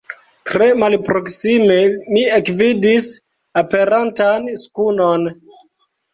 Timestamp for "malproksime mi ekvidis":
0.83-3.11